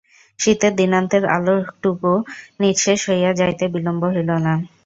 [0.39, 2.11] শীতের দিনান্তের আলোকটুকু
[2.61, 4.53] নিঃশেষ হইয়া যাইতে বিলম্ব হইল না।